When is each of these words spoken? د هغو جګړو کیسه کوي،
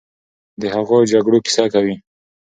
د 0.61 0.63
هغو 0.75 0.97
جګړو 1.11 1.37
کیسه 1.45 1.65
کوي، 1.73 1.95